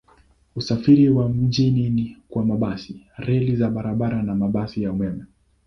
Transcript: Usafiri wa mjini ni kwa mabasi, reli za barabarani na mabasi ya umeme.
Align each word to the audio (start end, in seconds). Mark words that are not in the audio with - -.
Usafiri 0.55 1.09
wa 1.09 1.29
mjini 1.29 1.89
ni 1.89 2.17
kwa 2.29 2.45
mabasi, 2.45 3.01
reli 3.17 3.55
za 3.55 3.69
barabarani 3.69 4.27
na 4.27 4.35
mabasi 4.35 4.83
ya 4.83 4.91
umeme. 4.91 5.25